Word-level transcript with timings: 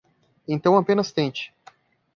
Então 0.47 0.75
apenas 0.77 1.11
tente 1.11 1.53